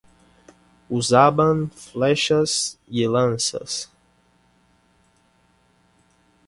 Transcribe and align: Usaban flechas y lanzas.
Usaban 0.89 1.69
flechas 1.69 2.79
y 2.87 3.07
lanzas. 3.07 3.87